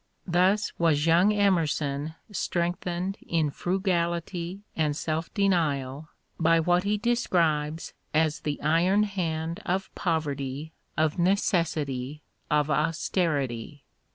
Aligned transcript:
Thus 0.25 0.73
was 0.79 1.05
young 1.05 1.31
Emerson 1.31 2.15
strengthened 2.31 3.19
in 3.21 3.51
fru 3.51 3.79
gality 3.79 4.61
and 4.75 4.95
self 4.95 5.31
denial 5.35 6.09
by 6.39 6.59
what 6.59 6.85
he 6.85 6.97
describes 6.97 7.93
as 8.11 8.39
the 8.39 8.59
iron 8.63 9.03
hand 9.03 9.61
of 9.63 9.93
poverty, 9.93 10.73
of 10.97 11.19
necessity, 11.19 12.23
of 12.49 12.71
austerity. 12.71 13.83